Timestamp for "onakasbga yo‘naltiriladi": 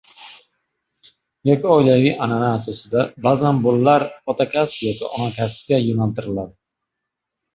5.17-6.57